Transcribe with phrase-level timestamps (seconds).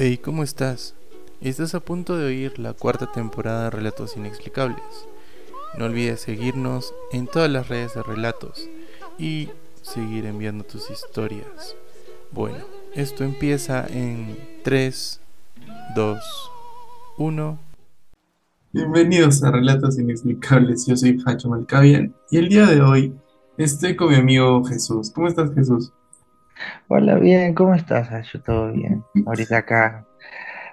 [0.00, 0.94] Hey, ¿cómo estás?
[1.40, 5.08] Estás a punto de oír la cuarta temporada de Relatos Inexplicables.
[5.76, 8.68] No olvides seguirnos en todas las redes de relatos
[9.18, 9.48] y
[9.82, 11.74] seguir enviando tus historias.
[12.30, 12.64] Bueno,
[12.94, 15.20] esto empieza en 3,
[15.96, 16.18] 2,
[17.18, 17.58] 1.
[18.72, 20.86] Bienvenidos a Relatos Inexplicables.
[20.86, 23.14] Yo soy Hacho Malcavian y el día de hoy
[23.56, 25.10] estoy con mi amigo Jesús.
[25.10, 25.92] ¿Cómo estás, Jesús?
[26.88, 28.40] Hola, bien, ¿cómo estás, Ayo?
[28.42, 29.02] ¿Todo bien?
[29.26, 30.06] Ahorita acá,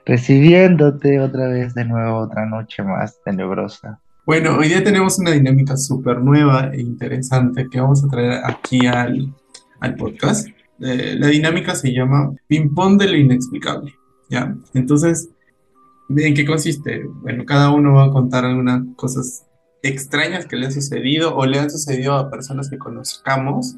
[0.05, 3.99] recibiéndote otra vez de nuevo, otra noche más tenebrosa.
[4.25, 8.87] Bueno, hoy día tenemos una dinámica súper nueva e interesante que vamos a traer aquí
[8.87, 9.33] al,
[9.79, 10.47] al podcast.
[10.79, 13.93] Eh, la dinámica se llama Ping-pong de lo inexplicable.
[14.29, 14.55] ¿Ya?
[14.73, 15.29] Entonces,
[16.09, 17.03] ¿en qué consiste?
[17.21, 19.45] Bueno, cada uno va a contar algunas cosas
[19.83, 23.75] extrañas que le han sucedido o le han sucedido a personas que conozcamos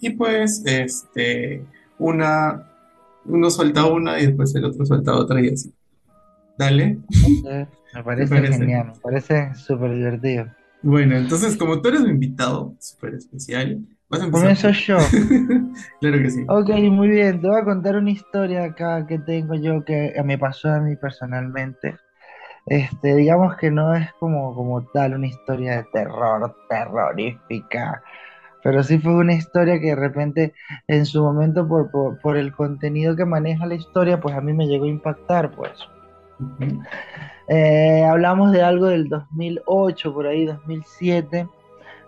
[0.00, 1.64] y pues, este,
[1.98, 2.64] una,
[3.24, 5.72] uno suelta una y después el otro suelta otra y así.
[6.56, 6.98] Dale.
[7.94, 10.46] Me parece, genial, me parece súper divertido.
[10.82, 14.56] Bueno, entonces, como tú eres un invitado súper especial, vas a empezar.
[14.56, 14.98] Comienzo yo.
[16.00, 16.44] claro que sí.
[16.48, 17.40] Ok, muy bien.
[17.40, 20.96] Te voy a contar una historia acá que tengo yo que me pasó a mí
[20.96, 21.96] personalmente.
[22.66, 28.02] Este, digamos que no es como, como tal una historia de terror, terrorífica,
[28.62, 30.54] pero sí fue una historia que de repente
[30.86, 34.66] en su momento por, por, el contenido que maneja la historia, pues a mí me
[34.66, 35.72] llegó a impactar, pues.
[37.48, 41.48] Eh, hablamos de algo del 2008, por ahí 2007,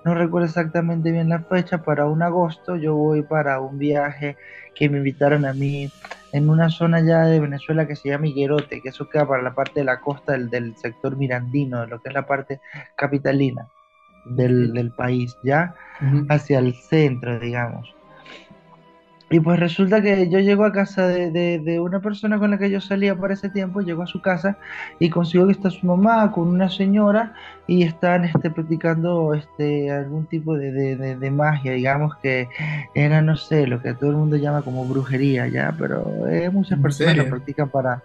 [0.04, 4.36] no recuerdo exactamente bien la fecha, para un agosto yo voy para un viaje
[4.74, 5.90] que me invitaron a mí
[6.32, 9.54] en una zona ya de Venezuela que se llama Higuerote, que eso queda para la
[9.54, 12.60] parte de la costa del, del sector mirandino, de lo que es la parte
[12.96, 13.66] capitalina
[14.24, 15.74] del, país, ya
[16.28, 17.94] hacia el centro, digamos.
[19.32, 22.80] Y pues resulta que yo llego a casa de, una persona con la que yo
[22.80, 24.58] salía por ese tiempo, llego a su casa
[24.98, 27.32] y consigo que está su mamá con una señora
[27.68, 32.48] y están este, practicando este, algún tipo de, magia, digamos que
[32.97, 35.72] era, no sé, lo que todo el mundo llama como brujería, ¿ya?
[35.78, 38.02] Pero eh, muchas personas lo practican para...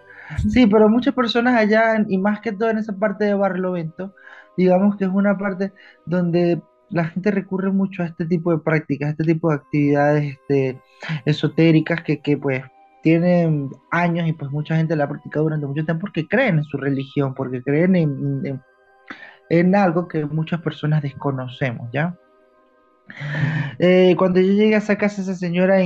[0.48, 4.14] Sí, pero muchas personas allá, y más que todo en esa parte de Barlovento,
[4.56, 5.72] digamos que es una parte
[6.04, 10.34] donde la gente recurre mucho a este tipo de prácticas, a este tipo de actividades
[10.34, 10.80] este,
[11.24, 12.62] esotéricas que, que, pues
[13.02, 16.64] tienen años y pues mucha gente la ha practicado durante mucho tiempo porque creen en
[16.64, 18.60] su religión, porque creen en,
[19.48, 22.16] en, algo que muchas personas desconocemos, ¿ya?
[23.78, 25.80] Eh, cuando yo llegué a esa casa, esa señora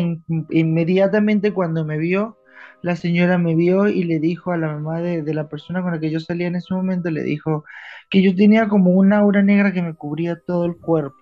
[0.49, 2.39] inmediatamente cuando me vio,
[2.83, 5.93] la señora me vio y le dijo a la mamá de, de, la persona con
[5.93, 7.65] la que yo salía en ese momento, le dijo
[8.09, 11.17] que yo tenía como una aura negra que me cubría todo el cuerpo.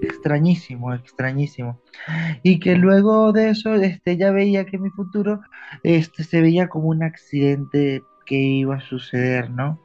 [0.00, 1.80] Extrañísimo, extrañísimo.
[2.42, 5.40] Y que luego de eso, este, ella veía que mi futuro
[5.82, 9.80] este, se veía como un accidente que iba a suceder, ¿no?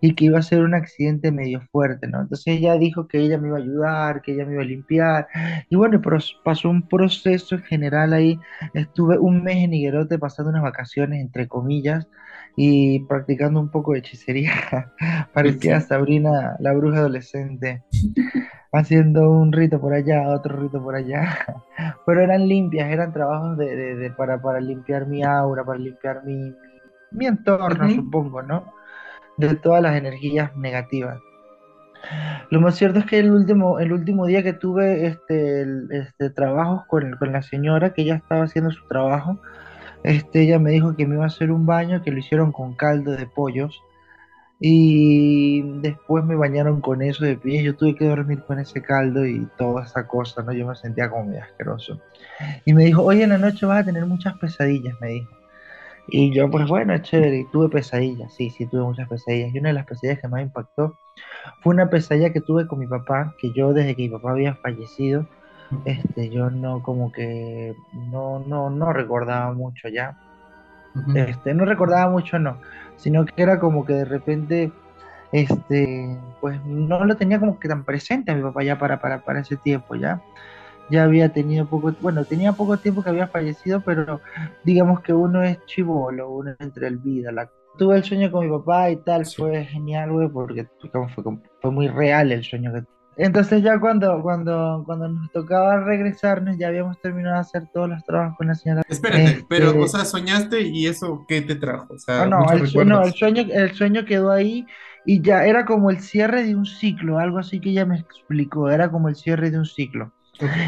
[0.00, 2.20] Y que iba a ser un accidente medio fuerte, ¿no?
[2.20, 5.28] Entonces ella dijo que ella me iba a ayudar, que ella me iba a limpiar,
[5.68, 6.00] y bueno,
[6.44, 8.38] pasó un proceso en general ahí,
[8.74, 12.08] estuve un mes en Higuerote pasando unas vacaciones, entre comillas,
[12.56, 14.52] y practicando un poco de hechicería,
[15.32, 17.82] parecía Sabrina, la bruja adolescente,
[18.72, 21.38] haciendo un rito por allá, otro rito por allá,
[22.06, 26.54] pero eran limpias, eran trabajos de, para, para limpiar mi aura, para limpiar mi,
[27.12, 28.81] mi entorno, supongo, ¿no?
[29.48, 31.20] De todas las energías negativas.
[32.50, 36.84] Lo más cierto es que el último, el último día que tuve este, este trabajos
[36.86, 39.38] con, con, la señora, que ella estaba haciendo su trabajo,
[40.02, 42.74] este, ella me dijo que me iba a hacer un baño, que lo hicieron con
[42.74, 43.80] caldo de pollos,
[44.64, 49.26] y después me bañaron con eso de pies, yo tuve que dormir con ese caldo
[49.26, 50.52] y toda esa cosa, ¿no?
[50.52, 52.00] Yo me sentía como asqueroso.
[52.64, 55.41] Y me dijo, hoy en la noche vas a tener muchas pesadillas, me dijo.
[56.08, 59.54] Y yo, pues bueno, chévere, tuve pesadillas, sí, sí, tuve muchas pesadillas.
[59.54, 60.98] Y una de las pesadillas que más impactó
[61.62, 64.54] fue una pesadilla que tuve con mi papá, que yo desde que mi papá había
[64.56, 65.26] fallecido,
[65.84, 67.74] este, yo no como que
[68.10, 70.18] no, no, no recordaba mucho ya.
[71.14, 72.58] Este, no recordaba mucho, no,
[72.96, 74.72] sino que era como que de repente,
[75.32, 79.24] este, pues no lo tenía como que tan presente a mi papá ya para, para,
[79.24, 80.20] para ese tiempo, ya
[80.90, 84.20] ya había tenido poco, bueno, tenía poco tiempo que había fallecido, pero
[84.64, 87.32] digamos que uno es chivolo, uno entre el vida.
[87.32, 87.50] La...
[87.78, 91.22] Tuve el sueño con mi papá y tal, fue genial, güey, porque fue,
[91.60, 92.84] fue muy real el sueño que
[93.16, 98.02] entonces ya cuando, cuando, cuando nos tocaba regresarnos, ya habíamos terminado de hacer todos los
[98.04, 98.82] trabajos con la señora.
[98.88, 101.92] Espérate, pero, este o sea, soñaste y eso, ¿qué te trajo?
[101.92, 104.66] O sea, no, el, no, el, sueño, el sueño quedó ahí
[105.04, 108.70] y ya era como el cierre de un ciclo, algo así que ella me explicó,
[108.70, 110.12] era como el cierre de un ciclo.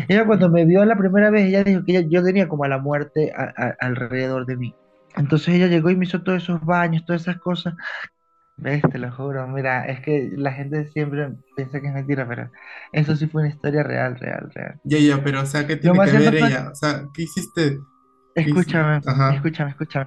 [0.09, 2.79] Ella cuando me vio la primera vez, ella dijo que yo tenía como a la
[2.79, 3.33] muerte
[3.81, 4.75] alrededor de mí.
[5.17, 7.75] Entonces ella llegó y me hizo todos esos baños, todas esas cosas.
[8.57, 12.51] Ves, te lo juro, mira, es que la gente siempre piensa que es mentira, pero
[12.93, 14.81] eso sí fue una historia real, real, real.
[14.85, 16.71] Ya, ya, pero o sea, ¿qué tiene que ver fue, ella?
[16.73, 17.81] O sea, ¿qué hiciste?
[18.43, 19.35] ¿Qué hici- escúchame, Ajá.
[19.37, 20.07] escúchame, escúchame.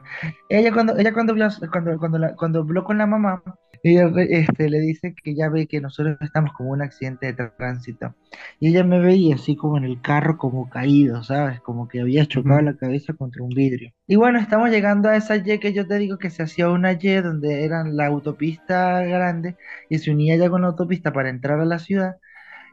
[0.50, 1.34] Ella cuando, ella cuando
[1.72, 3.44] cuando, cuando, la- cuando habló con la mamá,
[3.84, 8.16] ella este, le dice que ya ve que nosotros estamos como un accidente de tránsito.
[8.60, 11.62] Y ella me veía así como en el carro, como caído, ¿sabes?
[11.62, 13.92] Como que había chocado la cabeza contra un vidrio.
[14.08, 16.94] Y bueno, estamos llegando a esa Y que yo te digo que se hacía una
[16.94, 19.56] Y donde era la autopista grande
[19.90, 22.18] y se unía ya con la autopista para entrar a la ciudad.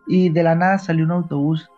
[0.06, 1.68] Y de la nada salió un autobús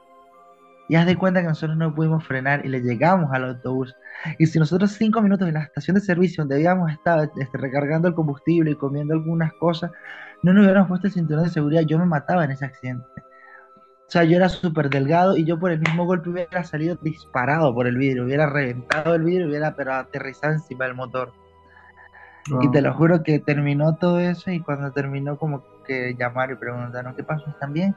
[0.88, 3.94] y haz de cuenta que nosotros no pudimos frenar y le llegamos al autobús.
[4.38, 8.08] Y si nosotros cinco minutos en la estación de servicio donde habíamos estado este, recargando
[8.08, 9.90] el combustible y comiendo algunas cosas,
[10.42, 13.06] no nos hubiéramos puesto el cinturón de seguridad, yo me mataba en ese accidente.
[14.06, 17.74] O sea, yo era súper delgado y yo por el mismo golpe hubiera salido disparado
[17.74, 21.32] por el vidrio, hubiera reventado el vidrio, hubiera pero aterrizado encima del motor.
[22.62, 26.60] Y te lo juro que terminó todo eso y cuando terminó como que llamaron y
[26.60, 27.50] preguntaron, ¿qué pasó?
[27.50, 27.96] ¿Están bien?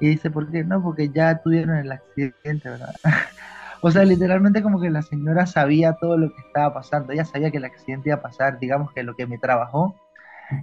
[0.00, 0.64] Y dice, ¿por qué?
[0.64, 2.94] No, porque ya tuvieron el accidente, ¿verdad?
[3.82, 7.12] O sea, literalmente como que la señora sabía todo lo que estaba pasando.
[7.12, 8.58] Ella sabía que el accidente iba a pasar.
[8.58, 9.94] Digamos que lo que me trabajó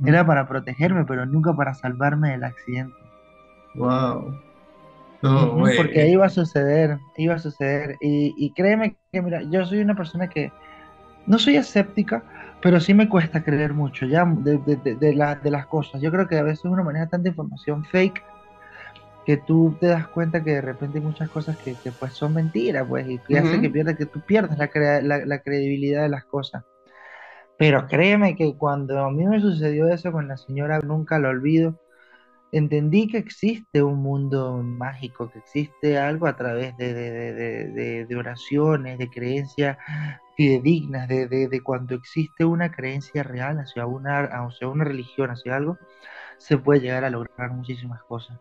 [0.05, 2.95] era para protegerme, pero nunca para salvarme del accidente.
[3.75, 4.33] Wow.
[5.21, 7.97] No, porque iba a suceder, iba a suceder.
[8.01, 10.51] Y, y créeme que, mira, yo soy una persona que
[11.27, 12.23] no soy escéptica,
[12.61, 16.01] pero sí me cuesta creer mucho ya de, de, de, de la- de las cosas.
[16.01, 18.21] Yo creo que a veces uno maneja tanta información fake
[19.25, 22.33] que tú te das cuenta que de repente hay muchas cosas que, que, pues son
[22.33, 26.03] mentiras, pues, y que hace que pierdas, que tú pierdas la, crea- la, la credibilidad
[26.03, 26.63] de las cosas.
[27.57, 31.77] Pero créeme que cuando a mí me sucedió eso con la señora, nunca lo olvido,
[32.51, 37.11] entendí que existe un mundo mágico, que existe algo a través de, de,
[37.73, 39.77] de, de, oraciones, de creencias
[40.37, 45.55] fidedignas, de, de, de cuando existe una creencia real hacia una, hacia una religión, hacia
[45.57, 45.77] algo,
[46.37, 48.39] se puede llegar a lograr muchísimas cosas.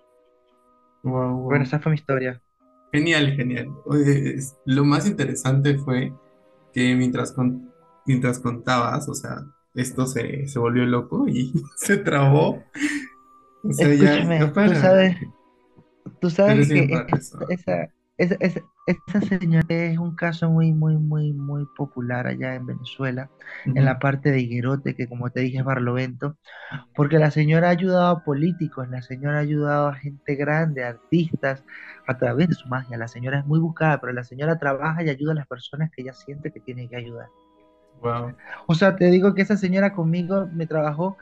[1.03, 2.41] Wow, Bueno, esa fue mi historia.
[2.93, 3.69] Genial, genial.
[3.87, 6.13] Oye, es- lo más interesante fue
[6.73, 7.71] que mientras, con-
[8.07, 12.63] mientras contabas, o sea, esto se, se volvió loco y se trabó.
[13.63, 15.17] O sea, ya, ya Escúchame, tú sabes,
[16.21, 17.13] tú sabes que parte
[18.41, 23.31] es- esa, señora es un caso muy, muy, muy, muy popular allá en Venezuela,
[23.75, 26.37] en la parte de Higuerote, que como te dije es Barlovento,
[26.95, 30.91] porque la señora ha ayudado a políticos, la señora ha ayudado a gente grande, a
[30.91, 31.65] artistas,
[32.07, 32.99] a través de su magia.
[32.99, 36.03] La señora es muy buscada, pero la señora trabaja y ayuda a las personas que
[36.03, 37.29] ella siente que tiene que ayudar.
[38.03, 38.35] Wow.
[38.67, 41.17] O sea, te digo que esa señora conmigo me trabajó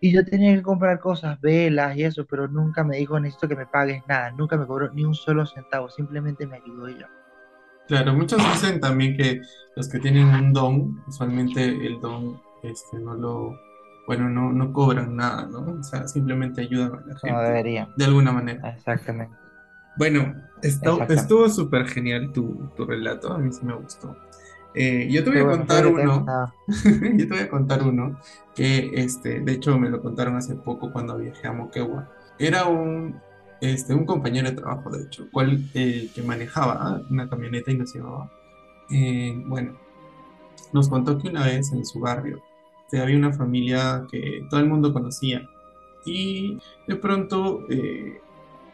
[0.00, 3.56] y yo tenía que comprar cosas, velas y eso, pero nunca me dijo necesito que
[3.56, 7.10] me pagues nada, nunca me cobró ni un solo centavo, simplemente me ayudó ella.
[7.86, 9.40] Claro, muchos dicen también que
[9.74, 13.62] los que tienen un don, usualmente el don, este, no lo,
[14.06, 15.78] bueno, no, no cobran nada, ¿no?
[15.80, 17.88] O sea, simplemente ayudan a la gente debería.
[17.96, 18.64] de alguna manera.
[18.64, 19.36] Exactamente,
[19.96, 21.14] Bueno, exactamente.
[21.14, 24.16] estuvo súper genial tu, tu relato, a mí sí me gustó.
[24.74, 26.26] Eh, yo te voy a contar uno,
[26.68, 28.18] yo te voy a contar uno
[28.54, 32.10] que, este, de hecho, me lo contaron hace poco cuando viajé a Moquegua.
[32.38, 33.20] Era un,
[33.60, 37.92] este, un compañero de trabajo, de hecho, cual, el que manejaba una camioneta y nos
[37.92, 38.30] llevaba.
[38.90, 39.76] Eh, bueno,
[40.72, 42.42] nos contó que una vez en su barrio
[42.96, 45.46] había una familia que todo el mundo conocía
[46.06, 48.20] y de pronto eh,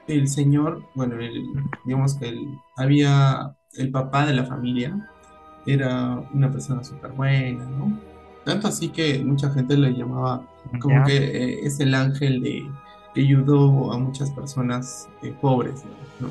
[0.07, 1.47] el señor, bueno, el,
[1.85, 5.11] digamos que el, había el papá de la familia
[5.67, 7.99] era una persona súper buena, ¿no?
[8.45, 10.47] Tanto así que mucha gente le llamaba
[10.81, 11.05] como ¿Ya?
[11.05, 12.71] que eh, es el ángel de,
[13.15, 15.83] que ayudó a muchas personas eh, pobres,
[16.21, 16.29] ¿no?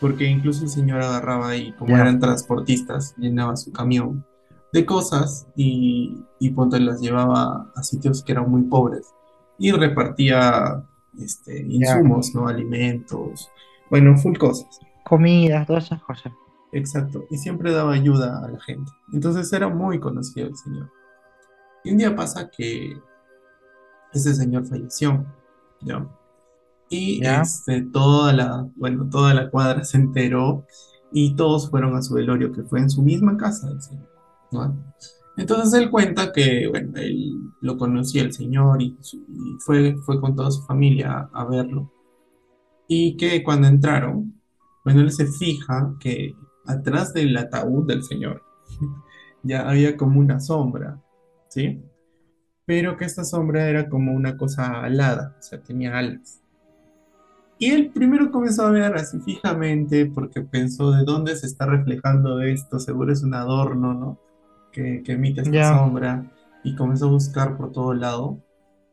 [0.00, 2.02] Porque incluso el señor agarraba y como Ya.
[2.02, 4.24] eran transportistas, llenaba su camión
[4.72, 9.12] de cosas y, y ponte, las llevaba a sitios que eran muy pobres
[9.58, 10.84] y repartía
[11.18, 11.74] este, Ya.
[11.98, 12.46] insumos, ¿no?
[12.46, 13.50] Alimentos,
[13.90, 14.78] bueno, full cosas.
[15.04, 16.32] Comidas, todas esas cosas.
[16.72, 18.90] Exacto, y siempre daba ayuda a la gente.
[19.12, 20.90] Entonces era muy conocido el señor.
[21.84, 22.96] Y un día pasa que
[24.12, 25.24] ese señor falleció,
[25.80, 26.06] ¿ya?
[26.90, 27.42] Y ¿Ya?
[27.42, 30.66] este, toda la, bueno, toda la cuadra se enteró
[31.12, 34.08] y todos fueron a su velorio, que fue en su misma casa del señor,
[34.52, 34.76] ¿no?
[35.36, 40.20] Entonces él cuenta que, bueno, él lo conocía el señor y, su- y fue, fue
[40.20, 41.92] con toda su familia a, a verlo.
[42.88, 44.40] Y que cuando entraron,
[44.84, 46.34] bueno, él se fija que
[46.68, 48.42] atrás del ataúd del señor
[49.42, 51.00] ya había como una sombra,
[51.48, 51.82] ¿sí?
[52.66, 56.42] Pero que esta sombra era como una cosa alada, o sea, tenía alas.
[57.58, 62.40] Y él primero comenzó a ver así fijamente porque pensó de dónde se está reflejando
[62.40, 64.18] esto, seguro es un adorno, ¿no?
[64.72, 65.78] que, que emite esta Ya.
[65.78, 66.30] sombra
[66.62, 68.38] y comenzó a buscar por todo lado.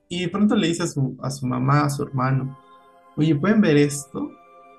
[0.09, 2.57] Y de pronto le dice a su, a su mamá, a su hermano,
[3.17, 4.31] oye, ¿pueden ver esto?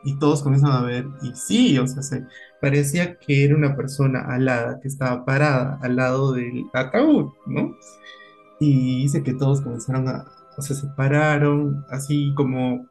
[0.06, 2.24] Y todos comienzan a ver, y sí, o sea, se,
[2.60, 7.76] parecía que era una persona alada que estaba parada al lado del ataúd, ¿no?
[8.60, 10.24] Y dice que todos comenzaron a,
[10.56, 12.86] o sea, se pararon así como,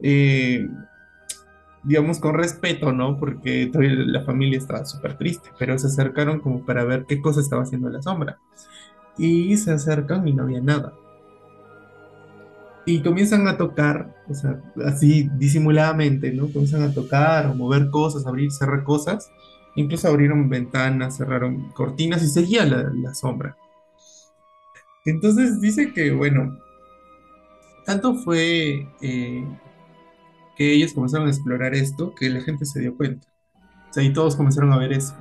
[0.00, 0.66] eh,
[1.84, 3.18] digamos, con respeto, ¿no?
[3.18, 7.40] Porque todavía la familia estaba súper triste, pero se acercaron como para ver qué cosa
[7.40, 8.38] estaba haciendo la sombra.
[9.18, 10.94] Y se acercan y no había nada.
[12.86, 16.46] Y comienzan a tocar, o sea, así disimuladamente, ¿no?
[16.52, 19.28] Comienzan a tocar o mover cosas, abrir, cerrar cosas.
[19.74, 23.56] Incluso abrieron ventanas, cerraron cortinas y seguía la, la sombra.
[25.04, 26.58] Entonces dice que, bueno,
[27.84, 29.44] tanto fue eh,
[30.56, 33.26] que ellos comenzaron a explorar esto que la gente se dio cuenta.
[33.90, 35.14] O sea, y todos comenzaron a ver eso.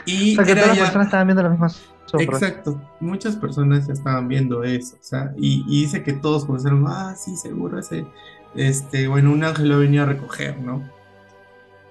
[0.00, 1.82] O sea, que todas las ya, personas estaban viendo las mismas
[2.18, 4.96] exacto, muchas personas ya estaban viendo eso.
[5.00, 8.06] O sea, y, dice que todos comenzaron, ah, sí, seguro ese,
[8.54, 10.82] este, bueno, un ángel lo venido a recoger, ¿no?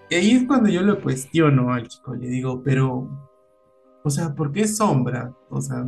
[0.09, 3.07] Y ahí es cuando yo lo cuestiono al chico, le digo, pero,
[4.03, 5.33] o sea, ¿por qué sombra?
[5.49, 5.85] O sea,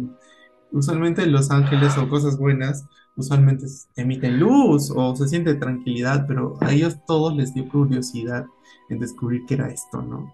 [0.72, 6.72] usualmente los ángeles o cosas buenas, usualmente emiten luz o se siente tranquilidad, pero a
[6.72, 8.46] ellos todos les dio curiosidad
[8.90, 10.32] en descubrir qué era esto, ¿no?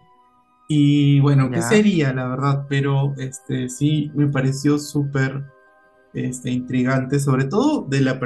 [0.68, 1.68] Y bueno, ¿qué Ya.
[1.70, 2.66] sería, la verdad?
[2.70, 5.44] Pero este sí me pareció súper
[6.14, 8.20] este, intrigante, sobre todo de la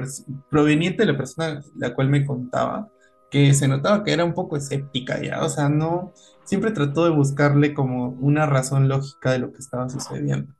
[0.49, 2.89] proveniente de la persona la cual me contaba,
[3.31, 7.11] que se notaba que era un poco escéptica ya, o sea, no, siempre trató de
[7.11, 10.53] buscarle como una razón lógica de lo que estaba sucediendo.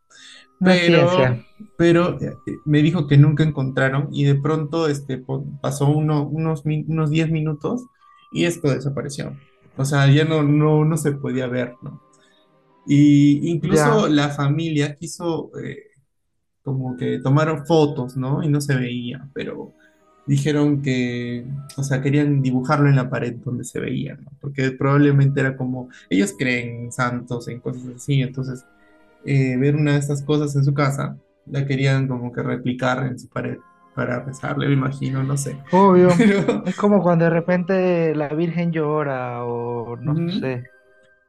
[0.64, 1.46] Pero,
[1.78, 5.24] pero eh, eh, me dijo que nunca encontraron y de pronto este,
[5.62, 7.84] pasó uno- unos, mi- unos 10 minutos
[8.34, 9.38] y esto desapareció.
[9.80, 12.02] O sea, ya no, no, no se podía ver, ¿no?
[12.86, 14.14] Y incluso Ya.
[14.14, 15.78] la familia quiso eh,
[16.64, 18.44] como que tomaron fotos, ¿no?
[18.44, 19.74] Y no se veía, pero
[20.28, 21.46] dijeron que,
[21.78, 24.32] o sea, querían dibujarlo en la pared donde se veía, ¿no?
[24.42, 28.66] Porque probablemente era como, ellos creen en santos, en cosas así, entonces
[29.26, 33.18] eh, ver una de estas cosas en su casa, la querían como que replicar en
[33.18, 33.58] su pared
[34.00, 35.62] para rezarle, me imagino, no sé.
[35.72, 36.10] Obvio.
[36.18, 40.64] Pero Es como cuando de repente la Virgen llora o no ujú, sé.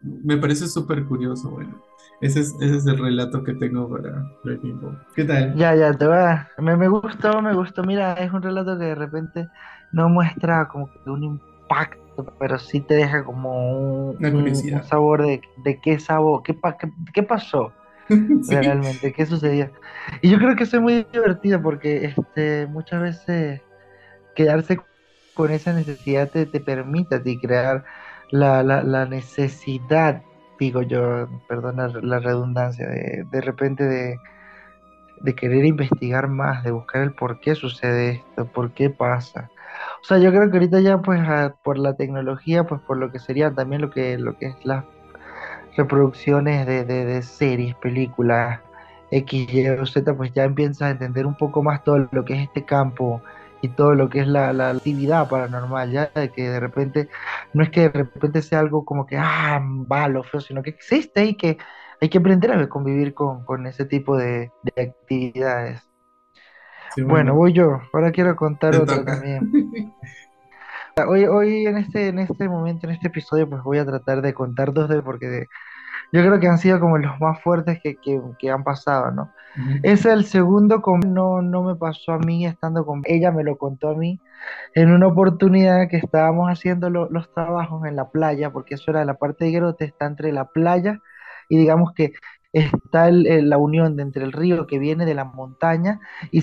[0.03, 1.83] me parece súper curioso, bueno.
[2.21, 4.99] Ese es, ese es el relato que tengo para Breaking Ball.
[5.15, 5.59] ¿Qué tal?
[5.59, 6.49] Ya, ya, te va.
[6.59, 7.83] Me, me gustó, me gustó.
[7.83, 9.49] Mira, es un relato que de repente
[9.93, 11.99] no muestra como que un impacto,
[12.39, 16.91] pero sí te deja como un, Una un- sabor de, de qué sabor, qué, qué,
[17.15, 17.73] qué pasó
[18.43, 18.57] Sí.
[18.57, 19.71] realmente, qué sucedió.
[20.23, 23.63] Y yo creo que eso es muy divertido porque este, muchas veces
[24.35, 24.79] quedarse
[25.35, 27.85] con esa necesidad te, te permite a ti crear
[28.31, 30.23] la, la, la necesidad,
[30.61, 34.17] digo yo, perdona la redundancia, de, de repente de,
[35.23, 39.51] de querer investigar más, de buscar el por qué sucede esto, por qué pasa.
[40.03, 43.11] O sea, yo creo que ahorita ya pues a- por la tecnología, pues por lo
[43.13, 44.85] que sería también lo que, lo que es las
[45.81, 48.61] reproducciones de, de, de series, películas,
[49.11, 52.35] X, Y o Z, pues ya empiezas a entender un poco más todo lo que
[52.35, 53.23] es este campo
[53.63, 57.09] y todo lo que es la, la actividad paranormal, ya de que de repente
[57.53, 61.25] no es que de repente sea algo como que, ah, malo, feo, sino que existe
[61.27, 61.59] y que
[62.01, 65.83] hay que aprender a convivir con, con ese tipo de, de actividades.
[66.95, 69.05] Sí, Bueno, bueno, voy yo, ahora quiero contar te otra toca.
[69.05, 69.51] también.
[71.09, 74.35] Hoy, hoy en este, en este momento, en este episodio, pues voy a tratar de
[74.35, 75.49] contar dos de, porque de-
[76.13, 79.33] yo creo que han sido como los más fuertes que, que, que han pasado, ¿no?
[79.57, 79.81] Ujú.
[79.83, 83.57] Es el segundo, con, no, no me pasó a mí estando con ella, me lo
[83.59, 84.21] contó a mí
[84.75, 89.05] en una oportunidad que estábamos haciendo lo- los trabajos en la playa, porque eso era
[89.05, 91.01] la parte de Guerote, está entre la playa
[91.49, 92.13] y digamos que
[92.53, 96.01] está el- el- la unión de entre el río que viene de la montaña
[96.33, 96.43] y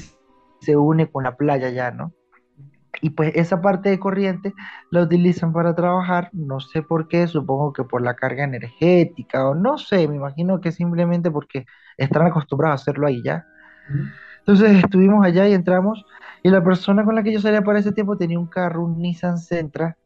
[0.61, 2.13] se une con la playa ya, ¿no?
[3.01, 4.53] Y pues esa parte de corriente
[4.89, 9.55] la utilizan para trabajar, no sé por qué, supongo que por la carga energética o
[9.55, 11.65] no sé, me imagino que simplemente porque
[11.97, 13.45] están acostumbrados a hacerlo ahí ya.
[14.39, 16.05] Entonces estuvimos allá y entramos
[16.43, 18.97] y la persona con la que yo salía para ese tiempo tenía un carro, un
[18.99, 19.97] Nissan Sentra,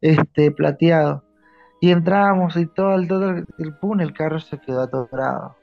[0.00, 1.24] este, plateado.
[1.80, 5.56] Y entramos y todo el, todo el, el, pum, el carro se quedó atorado.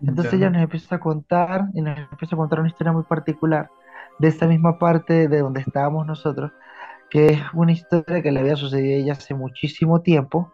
[0.00, 3.68] Entonces ella nos empieza a contar y nos empieza a contar una historia muy particular
[4.18, 6.52] de esa misma parte de donde estábamos nosotros,
[7.10, 10.52] que es una historia que le había sucedido a ella hace muchísimo tiempo,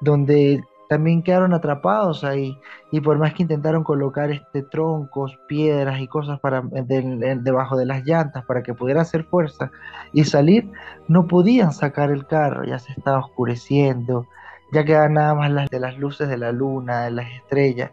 [0.00, 2.58] donde también quedaron atrapados ahí
[2.90, 8.04] y por más que intentaron colocar este troncos, piedras y cosas para debajo de las
[8.04, 9.70] llantas para que pudiera hacer fuerza
[10.12, 10.68] y salir,
[11.06, 14.26] no podían sacar el carro, ya se estaba oscureciendo,
[14.72, 17.92] ya quedaban nada más las de las luces de la luna, de las estrellas,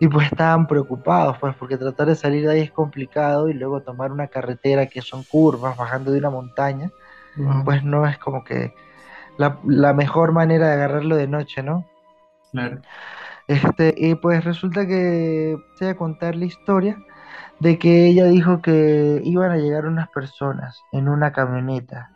[0.00, 3.82] y pues estaban preocupados, pues, porque tratar de salir de ahí es complicado y luego
[3.82, 6.90] tomar una carretera que son curvas, bajando de una montaña,
[7.64, 8.74] pues no es como que
[9.36, 11.86] la, la mejor manera de agarrarlo de noche, ¿no?
[12.50, 12.80] claro.
[13.46, 16.96] Este, y pues resulta que se va a contar la historia
[17.58, 22.10] de que ella dijo que iban a llegar unas personas en una camioneta.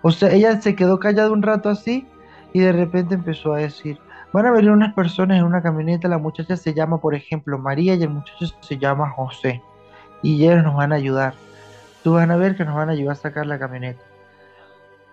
[0.00, 2.08] O sea, ella se quedó callada un rato así
[2.54, 3.98] y de repente empezó a decir,
[4.32, 7.94] van a venir unas personas en una camioneta, la muchacha se llama, por ejemplo, María
[7.94, 9.62] y el muchacho se llama José
[10.22, 11.34] y ellos nos van a ayudar.
[12.02, 14.02] Tú van a ver que nos van a ayudar a sacar la camioneta.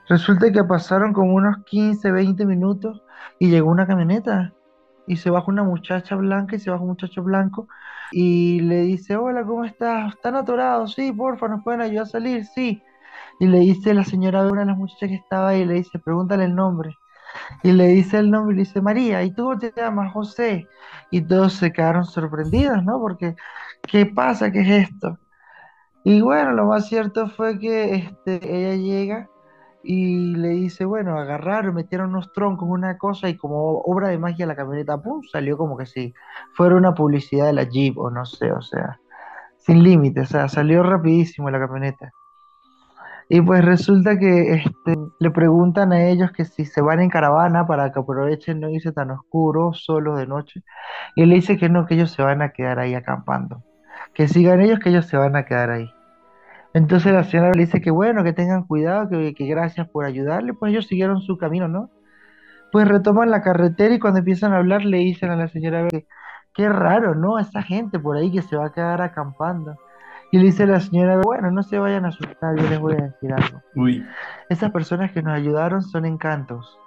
[0.07, 3.03] Resulta que pasaron como unos 15, 20 minutos
[3.37, 4.53] y llegó una camioneta
[5.05, 7.67] y se baja una muchacha blanca y se baja un muchacho blanco
[8.11, 10.13] y le dice, hola, ¿cómo estás?
[10.13, 10.93] ¿Están atorados?
[10.93, 12.45] Sí, porfa, ¿nos pueden ayudar a salir?
[12.45, 12.81] Sí.
[13.39, 15.99] Y le dice la señora a una de las muchachas que estaba ahí, le dice,
[15.99, 16.97] pregúntale el nombre.
[17.63, 20.13] Y le dice el nombre y le dice, María, ¿y tú te llamas?
[20.13, 20.67] José.
[21.11, 22.99] Y todos se quedaron sorprendidos, ¿no?
[22.99, 23.35] Porque,
[23.83, 24.51] ¿qué pasa?
[24.51, 25.17] ¿Qué es esto?
[26.03, 29.29] Y bueno, lo más cierto fue que este, ella llega
[29.83, 34.45] y le dice, bueno, agarraron, metieron unos troncos, una cosa, y como obra de magia
[34.45, 35.21] la camioneta, ¡pum!
[35.31, 36.13] salió como que si
[36.53, 38.99] fuera una publicidad de la Jeep o no sé, o sea,
[39.57, 42.11] sin límite, o sea, salió rapidísimo la camioneta.
[43.31, 47.67] Y pues resulta que este, le preguntan a ellos que si se van en caravana
[47.67, 50.63] para que aprovechen no irse tan oscuro, solo de noche.
[51.15, 53.63] Y le dice que no, que ellos se van a quedar ahí acampando.
[54.15, 55.91] Que sigan ellos, que ellos se van a quedar ahí.
[56.73, 60.53] Entonces la señora le dice que bueno, que tengan cuidado, que, que gracias por ayudarle.
[60.55, 61.91] Pues ellos siguieron su camino, ¿no?
[62.71, 66.07] Pues retoman la carretera y cuando empiezan a hablar le dicen a la señora que
[66.53, 67.39] qué raro, ¿no?
[67.39, 69.75] Esa gente por ahí que se va a quedar acampando.
[70.31, 73.03] Y le dice la señora, bueno, no se vayan a asustar, yo les voy a
[73.05, 73.63] decir algo.
[73.75, 74.05] Uy,
[74.49, 76.77] Esas personas que nos ayudaron son encantos.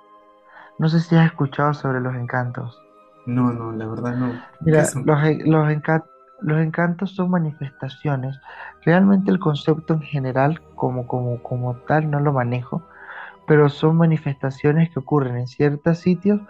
[0.79, 2.81] No sé si has escuchado sobre los encantos.
[3.27, 4.33] no, no, la verdad no.
[4.65, 6.05] ¿Qué Mira, los, los, enca-
[6.41, 8.41] los encantos son manifestaciones.
[8.85, 12.83] Realmente el concepto en general, como, como, como tal, no lo manejo,
[13.47, 16.41] pero son manifestaciones que ocurren en ciertos sitios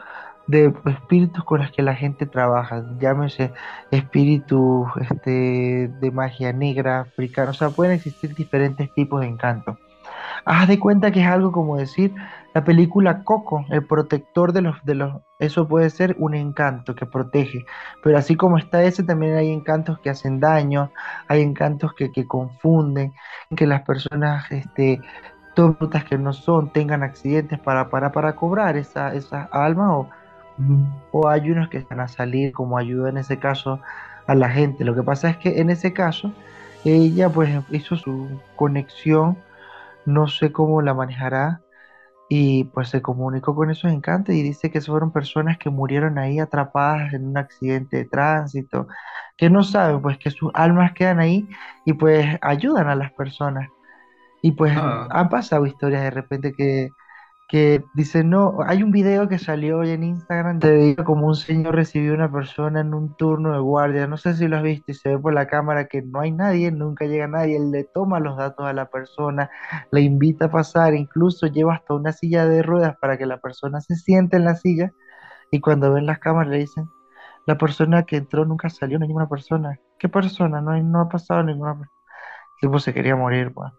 [0.53, 2.85] de espíritus con los que la gente trabaja.
[3.01, 3.53] Llámese
[3.91, 7.51] espíritus este, de magia negra, africana.
[7.51, 9.79] O sea, pueden existir diferentes tipos de encantos.
[10.45, 12.13] Haz de cuenta que es algo como decir
[12.53, 17.07] la película Coco, el protector de los, de los, eso puede ser un encanto que
[17.07, 17.65] protege,
[18.03, 20.93] pero así como está ese, también hay encantos que hacen daño,
[21.29, 23.15] hay encantos que, que confunden,
[23.57, 25.01] que las personas, este,
[25.55, 30.11] tontas que no son, tengan accidentes para, para, para cobrar esa, esas almas, o.
[31.11, 33.81] o hay unos que van a salir como ayuda en ese caso
[34.27, 34.85] a la gente.
[34.85, 36.37] Lo que pasa es que en ese caso,
[36.85, 39.45] ella pues hizo su conexión
[40.05, 41.63] no sé cómo la manejará
[42.29, 46.39] y pues se comunicó con esos encantos y dice que fueron personas que murieron ahí
[46.41, 48.89] atrapadas en un accidente de tránsito,
[49.37, 51.49] que no saben pues que sus almas quedan ahí
[51.85, 53.69] y pues ayudan a las personas.
[54.43, 56.91] Y pues Ah, han pasado historias de repente que,
[57.53, 61.75] que dicen, no, hay un video que salió hoy en Instagram de como un señor
[61.75, 64.91] recibió a una persona en un turno de guardia, no sé si lo has visto
[64.91, 67.85] y se ve por la cámara que no hay nadie, nunca llega nadie, él le
[67.85, 69.51] toma los datos a la persona,
[69.91, 73.83] le invita a pasar, incluso lleva hasta una silla de ruedas para que la persona
[73.83, 74.91] se siente en la silla
[75.51, 76.89] y cuando ven las cámaras le dicen,
[77.45, 79.79] la persona que entró nunca salió, ninguna persona.
[79.99, 80.63] ¿Qué persona?
[80.63, 82.01] No, no ha pasado ninguna persona.
[82.63, 83.71] Tipo se quería morir, pues.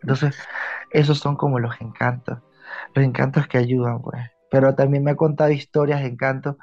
[0.00, 0.38] Entonces,
[0.88, 2.38] esos son como los encantos,
[2.94, 4.22] los encantos que ayudan, pues.
[4.50, 6.56] Pero también me ha contado historias de encantos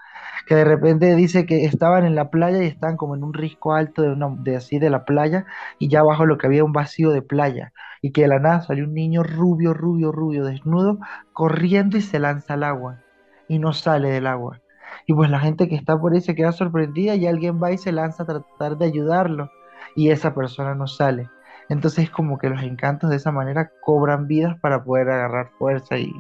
[0.48, 3.74] que de repente dice que estaban en la playa y estaban como en un risco
[3.74, 5.46] alto de, una, de así de la playa
[5.80, 8.62] y ya abajo lo que había un vacío de playa y que de la nada
[8.62, 11.00] salió un niño rubio, rubio, rubio, desnudo,
[11.34, 13.04] corriendo y se lanza al agua
[13.48, 14.62] y no sale del agua.
[15.06, 17.78] Y pues la gente que está por ahí se queda sorprendida y alguien va y
[17.78, 19.50] se lanza a tratar de ayudarlo
[19.96, 21.30] y esa persona no sale.
[21.72, 26.14] Entonces como que los encantos de esa manera cobran vidas para poder agarrar fuerza y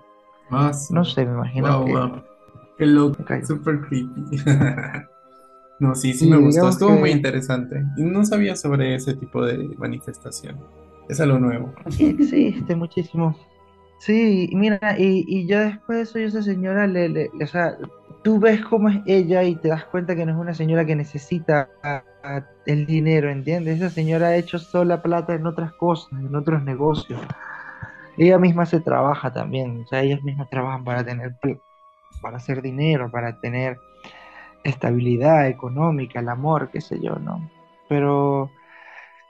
[0.49, 0.93] ah, sí.
[0.93, 1.91] no sé, me imagino Wow, que...
[1.93, 2.23] wow.
[2.77, 4.23] Qué loco, super creepy.
[5.79, 7.83] No, sí, sí me gustó, estuvo muy interesante.
[7.97, 10.59] Y no sabía sobre ese tipo de manifestación.
[11.09, 11.73] Es algo nuevo.
[11.89, 13.35] Sí, existe muchísimo.
[13.97, 17.47] Sí, mira, y, y ya después de eso, yo esa señora le, le- le- o
[17.47, 17.77] sea,
[18.23, 20.95] tú ves cómo es ella y te das cuenta que no es una señora que
[20.95, 21.67] necesita
[22.65, 23.77] el dinero, ¿entiendes?
[23.77, 27.19] Esa señora ha hecho sola plata en otras cosas, en otros negocios.
[28.17, 31.36] Ella misma se trabaja también, o sea, ellos mismos trabajan para tener,
[32.21, 33.79] para hacer dinero, para tener
[34.63, 37.49] estabilidad económica, el amor, qué sé yo, ¿no?
[37.89, 38.51] Pero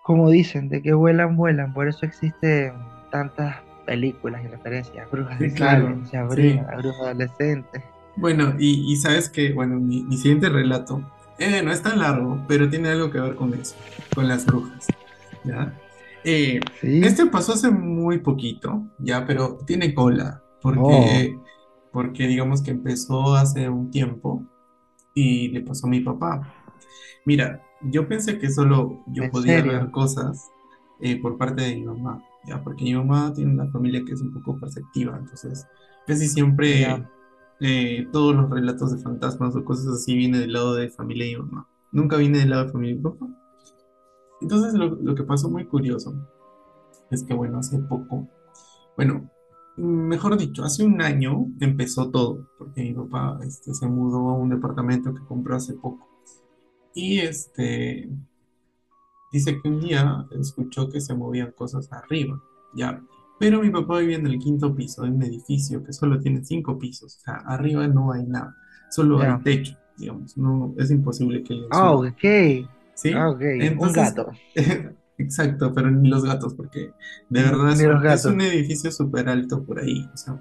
[0.04, 2.74] como dicen, de que vuelan, vuelan, por eso existen
[3.12, 6.68] tantas películas y referencias, brujas de claro, Sabrina, sí.
[6.72, 7.84] la bruja adolescente.
[8.16, 11.02] Bueno, y, y sabes que, bueno, mi, mi siguiente relato,
[11.42, 13.76] eh, no es tan largo, pero tiene algo que ver con eso,
[14.14, 14.88] con las brujas,
[15.44, 15.74] ¿ya?
[16.24, 21.38] Eh, Sí, este pasó hace muy poquito, ya, pero tiene cola, oh, porque,
[21.92, 24.44] porque digamos que empezó hace un tiempo
[25.16, 26.54] y le pasó a mi papá.
[27.26, 30.48] Mira, yo pensé que solo yo podía ver serio, cosas
[31.02, 34.22] eh, por parte de mi mamá, ya, porque mi mamá tiene una familia que es
[34.22, 35.66] un poco perceptiva, entonces
[36.06, 37.10] casi siempre ya,
[37.62, 41.46] eh, todos los relatos de fantasmas o cosas así vienen del lado de familia mi
[41.46, 41.68] mamá.
[41.92, 43.28] Nunca viene del lado de familia mi papá.
[44.42, 46.16] Entonces lo, lo que pasó muy curioso
[47.12, 48.28] es que, bueno, hace poco,
[48.96, 49.30] bueno,
[49.78, 54.50] mejor dicho, hace un año empezó todo, porque mi papá este, se mudó a un
[54.50, 56.08] departamento que compró hace poco.
[56.94, 58.10] Y este,
[59.32, 62.42] dice que un día escuchó que se movían cosas arriba,
[62.74, 63.02] ya.
[63.42, 66.78] Pero mi papá vivía en el quinto piso de un edificio que solo tiene cinco
[66.78, 68.56] pisos, o sea, arriba no hay nada,
[68.92, 73.14] solo hay techo, digamos, no, es imposible que Ah, suba, ok, ah, ¿sí?
[73.16, 73.42] ok,
[73.80, 74.32] un gato,
[75.18, 76.92] exacto, pero ni los gatos, porque
[77.30, 80.40] de verdad es un, es gatos, un edificio súper alto por ahí, o sea,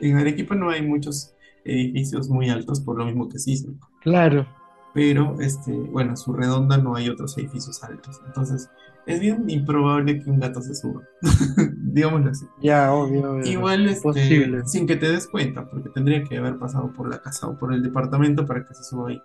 [0.00, 1.34] en Arequipa no hay muchos
[1.64, 3.62] edificios muy altos por lo mismo que sí.
[4.00, 4.48] Claro,
[4.94, 8.20] pero este, bueno, su redonda no hay otros edificios altos.
[8.26, 8.70] Entonces,
[9.06, 11.02] es bien improbable que un gato se suba,
[11.76, 12.46] digámoslo así.
[12.60, 16.92] ya, obvio, obvio, Igual, este, sin que te des cuenta, porque tendría que haber pasado
[16.92, 19.22] por la casa o por el departamento para que se suba ahí.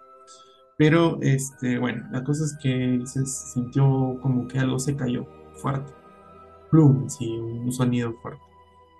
[0.78, 5.91] Pero, este, bueno, la cosa es que se sintió como que algo se cayó fuerte.
[6.71, 8.41] Plum, sí, un sonido fuerte.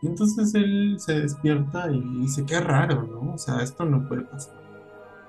[0.02, 3.36] Y entonces él se despierta y dice, qué raro, ¿no?
[3.36, 4.63] O sea, esto no puede pasar.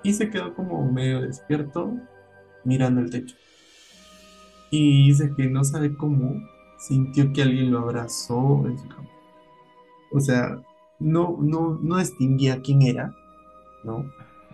[0.04, 1.92] Y se quedó como medio despierto
[2.62, 3.34] mirando el techo.
[4.70, 6.40] Y dice que no sabe cómo
[6.78, 8.64] sintió que alguien lo abrazó.
[10.12, 10.62] O sea,
[11.00, 13.14] no, no, no distinguía quién era,
[13.82, 14.04] ¿no?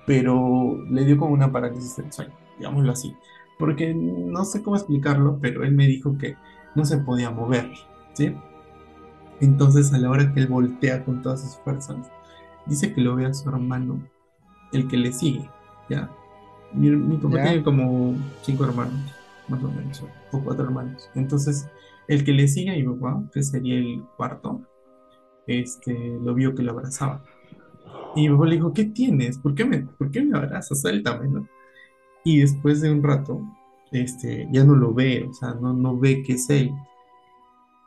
[0.06, 3.14] Pero le dio como una parálisis del sueño, digámoslo así.
[3.58, 6.36] Porque no sé cómo explicarlo, pero él me dijo que
[6.74, 7.70] no se podía mover,
[8.14, 8.34] ¿sí?
[9.40, 12.10] Entonces, a la hora que él voltea con todas sus fuerzas,
[12.66, 14.00] dice que lo ve a su hermano,
[14.72, 15.48] el que le sigue,
[15.88, 16.10] ¿ya?
[16.72, 19.14] Mi, mi papá ya, tiene como cinco hermanos,
[19.48, 21.10] más o menos, o o cuatro hermanos.
[21.14, 21.68] Entonces,
[22.08, 24.60] el que le sigue a mi papá, que sería el cuarto,
[25.46, 27.24] este, lo vio que lo abrazaba.
[28.14, 29.38] Y mi papá le dijo, ¿qué tienes?
[29.38, 30.80] ¿Por qué me, por qué me abrazas?
[30.80, 31.48] Suéltame, ¿no?
[32.24, 33.40] Y después de un rato,
[33.92, 36.72] este, ya no lo ve, o sea, no, no ve que es él.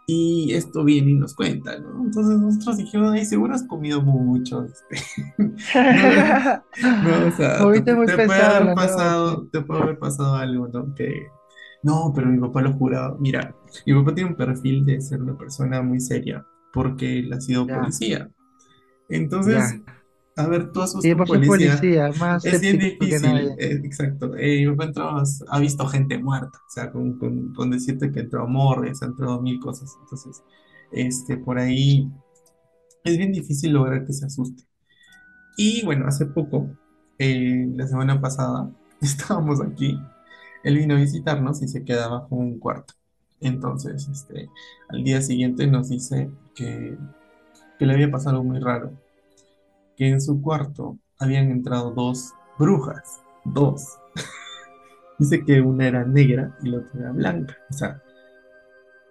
[0.05, 2.03] Y esto viene y nos cuenta, ¿no?
[2.03, 4.65] Entonces nosotros dijimos, ay, seguro has comido mucho.
[4.65, 4.97] este.
[6.81, 10.35] No, no, o sea, te, Ahorita muy te puede haber pasado, te puede haber pasado
[10.35, 10.93] algo, ¿no?
[10.93, 11.27] Que,
[11.83, 13.15] no, pero mi papá lo juraba.
[13.19, 17.39] Mira, mi papá tiene un perfil de ser una persona muy seria, porque él ha
[17.39, 18.29] sido ya, policía.
[19.09, 19.93] Entonces, ya,
[20.35, 24.35] a ver, tú sos y un policía, policía, más es bien difícil, eh, exacto.
[24.35, 24.65] Eh,
[25.49, 29.05] ha visto gente muerta, o sea, con, con, con decirte que entró a morgues, ha
[29.05, 29.95] entrado mil cosas.
[30.01, 30.43] Entonces,
[30.91, 32.11] este, por ahí
[33.03, 34.63] es bien difícil lograr que se asuste.
[35.55, 36.67] Y bueno, hace poco,
[37.19, 39.99] eh, la semana pasada, estábamos aquí,
[40.63, 42.95] él vino a visitarnos y se queda bajo un cuarto.
[43.39, 44.49] Entonces, este,
[44.89, 46.97] al día siguiente nos dice que,
[47.77, 48.93] que le había pasado algo muy raro,
[49.97, 53.99] que en su cuarto habían entrado dos brujas, dos.
[55.19, 58.01] Dice que una era negra y la otra era blanca, o sea,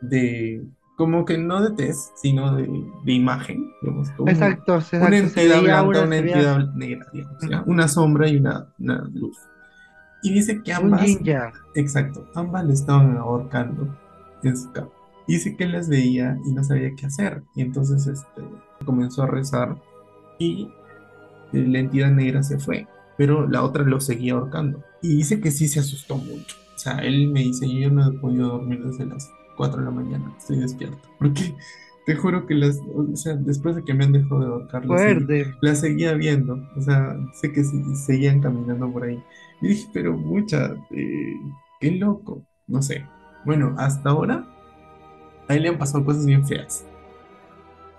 [0.01, 0.65] de,
[0.97, 2.69] como que no de tez, sino de,
[3.05, 7.89] de imagen, digamos, como exacto, una exacto, se entidad blanca, una entidad negra, digamos, Una
[7.89, 9.37] sombra y una, una luz.
[10.23, 11.05] Y dice que ambas,
[11.75, 13.99] exacto, ambas le estaban ahorcando
[14.43, 14.91] en su cama.
[15.27, 17.43] Dice que las veía y no sabía qué hacer.
[17.57, 18.43] Y entonces este,
[18.85, 19.77] comenzó a rezar
[20.39, 20.69] y
[21.53, 24.83] la entidad negra se fue, pero la otra lo seguía ahorcando.
[25.03, 26.57] Y dice que sí se asustó mucho.
[26.75, 29.85] O sea, él me dice, yo ya no he podido dormir desde las 4 de
[29.85, 30.99] la mañana, estoy despierto.
[31.19, 31.55] Porque
[32.07, 35.55] te juro que las, o sea, después de que me han dejado de ahorcar, fuerte,
[35.61, 36.59] las seguía viendo.
[36.77, 39.23] O sea, sé que se- seguían caminando por ahí.
[39.61, 41.35] Y dije, pero mucha, eh,
[41.81, 42.43] qué loco.
[42.67, 43.05] No sé.
[43.45, 44.45] Bueno, hasta ahora
[45.49, 46.85] a él le han pasado cosas bien feas.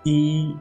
[0.04, 0.54] Y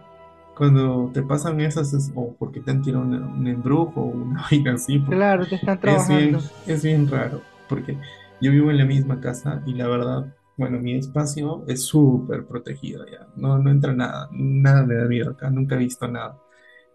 [0.56, 4.42] cuando te pasan esas, es o porque te han tirado una- un embrujo o una
[4.52, 7.42] vaina así, porque claro, te están es bien, trabajando, es bien raro.
[7.70, 7.98] Porque
[8.42, 13.06] yo vivo en la misma casa y la verdad, bueno, mi espacio es súper protegido
[13.08, 13.28] ya.
[13.36, 16.38] No, no entra nada, nada me da miedo acá, nunca he visto nada.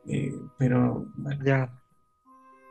[0.07, 1.71] Eh, pero bueno, ya,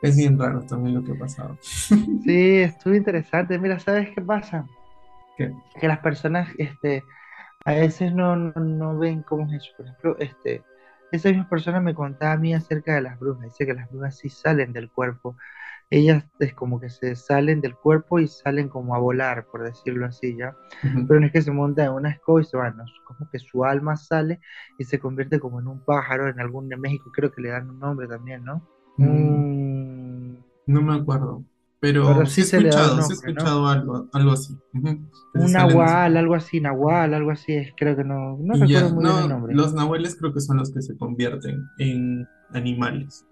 [0.02, 1.58] es bien raro también lo que ha pasado.
[2.24, 4.66] sí, estuvo interesante, mira, ¿sabes qué pasa?
[5.38, 5.52] ¿Qué?
[5.80, 7.04] Que las personas, este,
[7.66, 10.64] a veces no, no, no ven cómo es eso, por ejemplo, este,
[11.12, 13.46] esa misma persona me contaba a mí acerca de las brujas.
[13.46, 15.38] Dice que las brujas sí salen del cuerpo.
[15.90, 20.06] Ellas es como que se salen del cuerpo y salen como a volar, por decirlo
[20.06, 20.54] así, ¿ya?
[21.08, 23.64] Pero no es que se monta en una escoba y se van, como que su
[23.64, 24.42] alma sale
[24.78, 27.70] y se convierte como en un pájaro en algún de México, creo que le dan
[27.70, 28.68] un nombre también, ¿no?
[28.98, 31.46] Mm, no me acuerdo.
[31.80, 34.58] Pero, sí, he escuchado, sí he escuchado algo, algo así.
[34.74, 39.18] Un nahual, algo así, nahual, algo así es, creo que no, no recuerdo muy bien
[39.18, 39.54] el nombre.
[39.56, 43.26] Los nahuales creo que son los que se convierten en animales.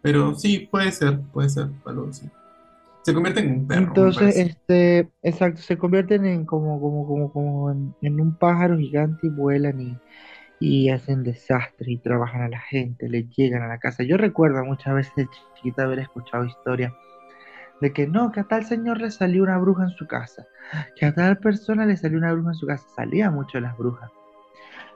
[0.00, 2.28] Pero sí, puede ser, puede ser, algo así.
[3.02, 3.82] Se convierten en un perro.
[3.82, 9.30] Entonces, este, exacto, se convierten en como, como, como, como en, un pájaro gigante y
[9.30, 9.98] vuelan y,
[10.58, 14.02] y hacen desastres y trabajan a la gente, le llegan a la casa.
[14.02, 16.92] Yo recuerdo muchas veces de chiquita haber escuchado historias
[17.82, 20.46] de que no, que a tal señor le salió una bruja en su casa,
[20.94, 24.08] que a tal persona le salió una bruja en su casa, salía mucho las brujas.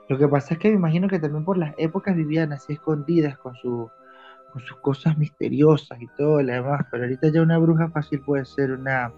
[0.07, 3.37] Lo que pasa es que me imagino que también por las épocas vivían así escondidas
[3.39, 3.91] con, su,
[4.53, 8.45] con sus cosas misteriosas y todo lo demás, pero ahorita ya una bruja fácil puede
[8.45, 9.11] ser una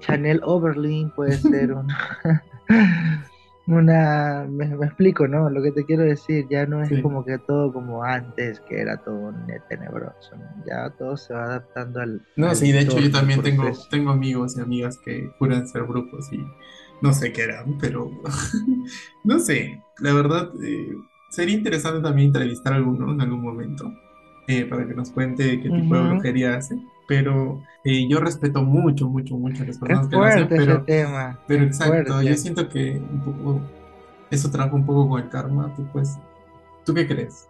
[0.00, 1.98] Chanel Oberlin, puede ser una...
[3.66, 5.48] una me, explico, ¿no?
[5.48, 8.98] Lo que te quiero decir, ya no es como que todo como antes, que era
[8.98, 9.32] todo
[9.68, 12.22] tenebroso, ya todo se va adaptando al...
[12.36, 16.30] No, sí, de hecho yo también tengo, tengo amigos y amigas que juran ser brujos
[16.32, 16.44] y
[17.00, 18.10] no sé qué eran, pero
[19.24, 20.94] no sé, la verdad, eh,
[21.30, 23.92] sería interesante también entrevistar a alguno en algún momento
[24.46, 29.08] eh, para que nos cuente qué tipo de brujería hace pero eh, yo respeto mucho,
[29.08, 30.84] mucho, mucho a las personas que lo hacen, pero,
[31.46, 33.60] pero exacto, yo siento que un poco
[34.30, 36.18] eso trabaja un poco con el karma, tú pues,
[36.84, 37.48] ¿tú qué crees?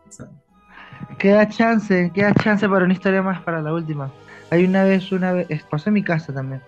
[1.18, 4.10] Queda chance, queda chance para una historia más para la última.
[4.50, 6.60] Hay una vez, una vez, pasó en mi casa también.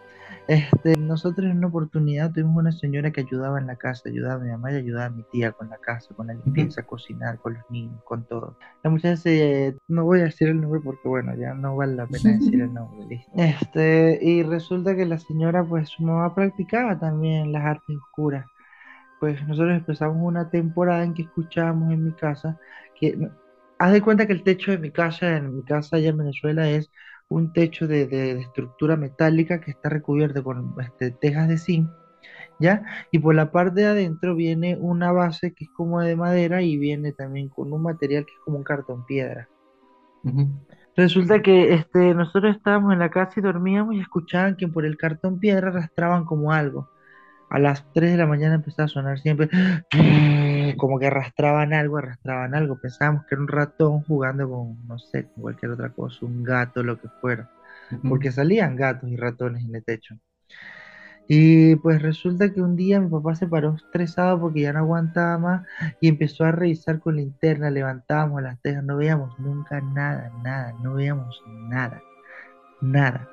[0.49, 4.39] Este, nosotros en una oportunidad tuvimos una señora que ayudaba en la casa, ayudaba a
[4.39, 7.55] mi mamá y ayudaba a mi tía con la casa, con la limpieza, cocinar, con
[7.55, 8.57] los niños, con todo.
[8.85, 12.07] La muchacha se, no voy a decir el nombre porque bueno, ya no vale la
[12.07, 13.27] pena decir el nombre.
[13.35, 18.47] Este, y resulta que la señora, pues su mamá practicaba también las artes oscuras.
[19.19, 22.59] Pues nosotros empezamos una temporada en que escuchábamos en mi casa
[23.01, 23.19] que,
[23.79, 26.69] haz de cuenta que el techo de mi casa, en mi casa allá en Venezuela
[26.69, 26.91] es
[27.29, 31.91] un techo de, estructura metálica que está recubierto con este, tejas de zinc,
[32.59, 32.83] ¿ya?
[33.11, 36.77] Y por la parte de adentro viene una base que es como de madera y
[36.77, 39.49] viene también con un material que es como un cartón piedra.
[40.97, 44.97] Resulta que este, nosotros estábamos en la casa y dormíamos y escuchaban que por el
[44.97, 46.89] cartón piedra arrastraban como algo.
[47.51, 49.49] A las 3 de la mañana empezaba a sonar siempre
[50.77, 52.79] como que arrastraban algo, arrastraban algo.
[52.81, 56.83] Pensábamos que era un ratón jugando con, no sé, con cualquier otra cosa, un gato,
[56.83, 57.51] lo que fuera.
[58.09, 60.17] Porque salían gatos y ratones en el techo.
[61.29, 65.39] Y pues resulta que un día mi papá se paró estresado porque ya no aguantaba
[65.39, 65.67] más
[66.01, 70.95] y empezó a revisar con linterna, levantábamos las tejas, no veíamos nunca nada, nada, no
[70.95, 72.01] veíamos nada,
[72.81, 73.29] nada.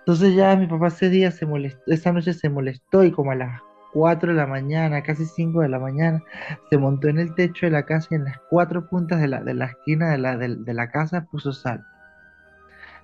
[0.00, 3.34] Entonces ya mi papá ese día se molestó, esa noche se molestó y como a
[3.34, 3.60] las
[3.94, 6.22] 4 de la mañana, casi 5 de la mañana,
[6.68, 9.42] se montó en el techo de la casa y en las cuatro puntas de la,
[9.42, 11.86] de la esquina de la, de, la casa puso sal.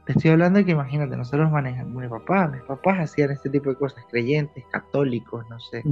[0.04, 3.70] Te estoy hablando de que imagínate, nosotros manejamos, mi papá, mis papás hacían este tipo
[3.70, 5.84] de cosas, creyentes, católicos, no sé,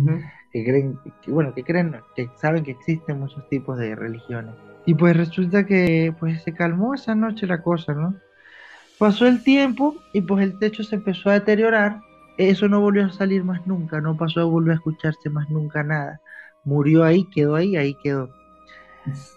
[0.52, 4.54] que creen, que, bueno, que creen, que saben que existen muchos tipos de religiones.
[4.84, 8.16] Y pues resulta que pues se calmó esa noche la cosa, ¿no?
[8.98, 12.00] Pasó el tiempo y pues el techo se empezó a deteriorar
[12.38, 15.82] eso no volvió a salir más nunca, no pasó a volver a escucharse más nunca
[15.82, 16.20] nada.
[16.64, 18.30] Murió ahí, quedó ahí, ahí quedó.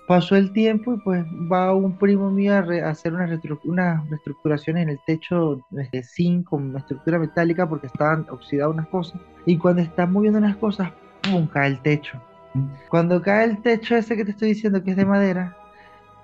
[0.07, 4.99] Pasó el tiempo y pues va un primo mío a, hacer una, reestructuración en el
[5.05, 9.19] techo de zinc con estructura metálica porque estaban oxidadas unas cosas.
[9.45, 11.47] Y cuando están moviendo unas cosas, ¡pum!
[11.47, 12.21] cae el techo.
[12.53, 12.67] Mm.
[12.89, 15.57] Cuando cae el techo ese que te estoy diciendo que es de madera,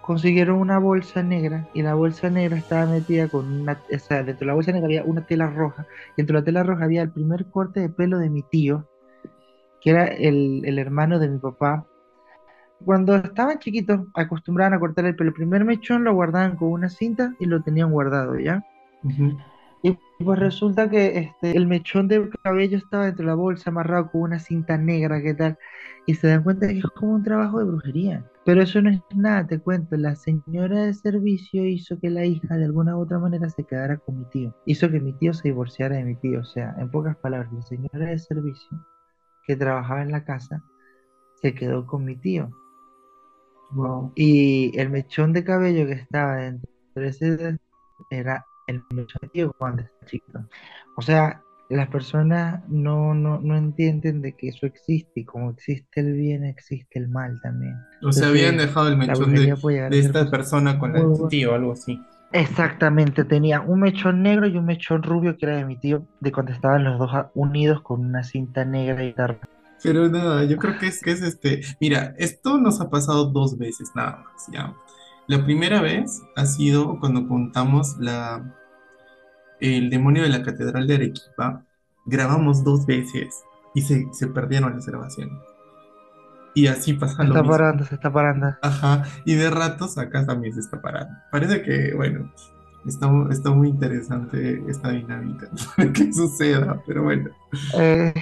[0.08, 4.40] consiguieron una bolsa negra y la bolsa negra estaba metida con una, o sea, dentro
[4.40, 7.02] de la bolsa negra había una tela roja y dentro de la tela roja había
[7.02, 8.88] el primer corte de pelo de mi tío,
[9.82, 11.86] que era el, hermano de mi papá.
[12.86, 15.32] Cuando estaban chiquitos acostumbraban a cortar el pelo.
[15.32, 18.64] El primer mechón lo guardaban con una cinta y lo tenían guardado, ¿ya?
[19.84, 24.10] Y pues resulta que este, el mechón de cabello estaba dentro de la bolsa amarrado
[24.10, 25.58] con una cinta negra, ¿qué tal?
[26.06, 28.24] Y se dan cuenta que es como un trabajo de brujería.
[28.48, 29.98] Pero eso no es nada, te cuento.
[29.98, 33.98] La señora de servicio hizo que la hija de alguna u otra manera se quedara
[33.98, 34.56] con mi tío.
[34.66, 36.40] Hizo que mi tío se divorciara de mi tío.
[36.40, 38.70] O sea, en pocas palabras, la señora de servicio
[39.46, 40.64] que trabajaba en la casa
[41.42, 42.50] se quedó con mi tío.
[44.16, 47.60] Y el mechón de cabello que estaba dentro de ese
[48.10, 48.82] era el
[49.34, 50.40] tío cuando está chiquito.
[50.96, 56.00] O sea, las personas no, no, no entienden de que eso existe y como existe
[56.00, 57.76] el bien, existe el mal también.
[58.02, 61.30] O sea, habían dejado el mechón de, de esta persona con buenas.
[61.30, 62.00] tío, algo así.
[62.32, 66.32] Exactamente, tenía un mechón negro y un mechón rubio que era de mi tío, de
[66.32, 69.40] cuando estaban los dos unidos con una cinta negra y tal.
[69.82, 71.62] Pero nada, yo creo que es, que es este.
[71.80, 74.74] Mira, esto nos ha pasado dos veces nada más, ¿ya?
[75.28, 78.44] La primera vez ha sido cuando contamos la,
[79.60, 81.66] el demonio de la Catedral de Arequipa.
[82.06, 85.38] Grabamos dos veces y se, se perdieron las grabaciones.
[86.54, 87.52] Y así Se pasa lo está mismo.
[87.52, 88.56] parando, se está parando.
[88.62, 91.14] Ajá, y de ratos acá también se está parando.
[91.32, 92.32] Parece que, bueno,
[92.86, 95.50] está, está muy interesante esta dinámica
[95.94, 97.30] que suceda, pero bueno.
[97.74, 98.14] Eh,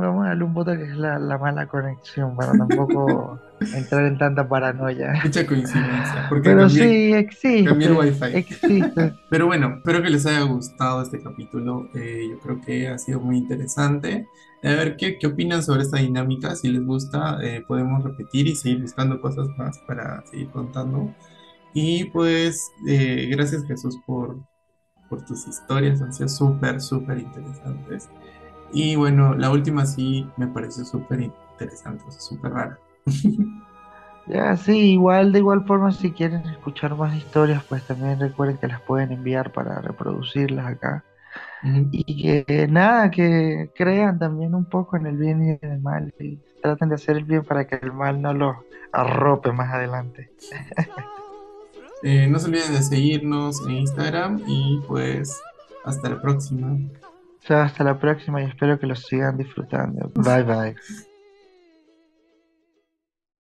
[0.00, 3.40] vamos a darle un voto que es la, la mala conexión para tampoco
[3.72, 5.14] entrar en tanta paranoia.
[5.22, 8.26] Mucha coincidencia, porque Pero cambié, sí, cambié el existe, wifi.
[8.32, 9.14] existe.
[9.28, 11.90] Pero bueno, espero que les haya gustado este capítulo.
[11.94, 14.26] eh, yo creo que ha sido muy interesante.
[14.62, 16.54] A ver qué, qué opinan sobre esta dinámica.
[16.56, 21.16] Si les gusta, eh, podemos repetir y seguir buscando cosas más para seguir contando.
[21.74, 24.38] Y pues, eh, gracias Jesús por,
[25.08, 26.02] por tus historias.
[26.02, 28.10] Han sido súper, súper interesantes.
[28.72, 32.78] Y bueno, la última sí me pareció súper interesante, súper rara.
[34.26, 38.68] Ya, sí, igual, de igual forma, si quieren escuchar más historias, pues también recuerden que
[38.68, 41.04] las pueden enviar para reproducirlas acá.
[41.90, 46.14] Y que nada, que crean también un poco en el bien y en el mal.
[46.18, 48.56] Y traten de hacer el bien para que el mal no los
[48.92, 50.30] arrope más adelante.
[52.02, 55.40] Eh, no se olviden de seguirnos en Instagram y pues
[55.84, 56.76] hasta la próxima.
[57.46, 60.10] Chao, hasta la próxima y espero que los sigan disfrutando.
[60.14, 60.74] Bye bye.